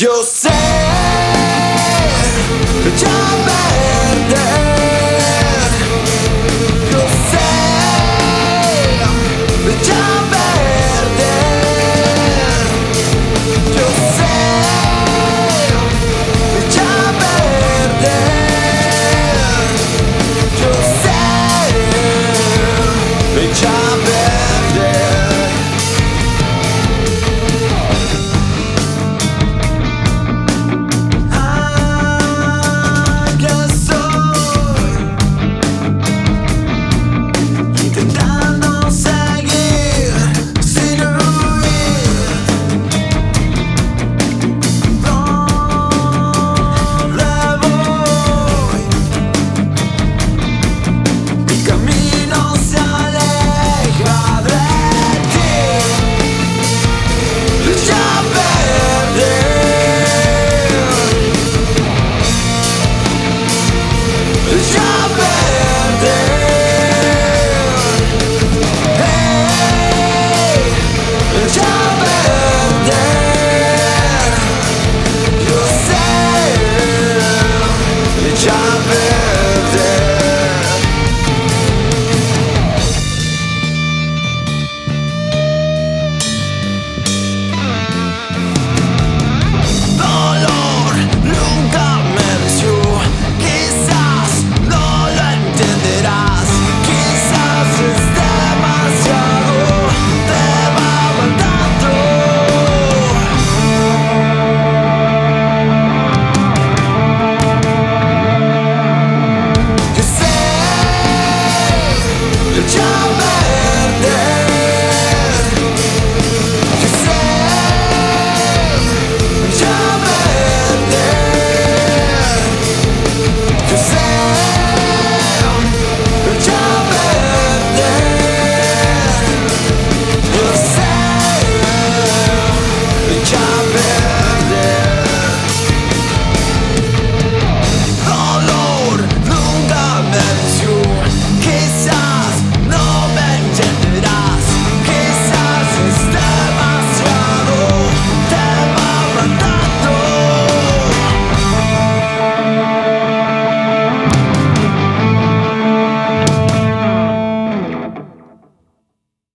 [0.00, 0.48] Yo sé,